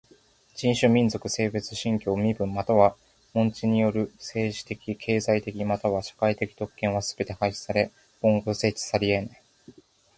[0.55, 2.95] 人種、民族、性別、信教、身分または
[3.35, 9.41] 門地による政治的経済的または社会的特権はすべて廃止され今後設置されえない。